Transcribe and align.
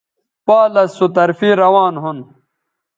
پالس 0.45 0.89
سو 0.97 1.05
طرفے 1.15 1.49
روان 1.61 1.93
ھون 2.01 2.17